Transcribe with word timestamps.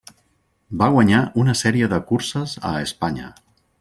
Va 0.81 0.87
guanyar 0.95 1.19
una 1.43 1.55
sèrie 1.61 1.91
de 1.93 1.99
curses 2.13 2.57
a 2.71 2.73
Espanya: 2.87 3.29